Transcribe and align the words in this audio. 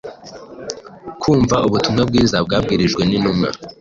kumva 1.21 1.55
ubutumwa 1.67 2.01
bwiza 2.09 2.37
bwabwirijwe 2.45 3.01
n’intumwa. 3.05 3.49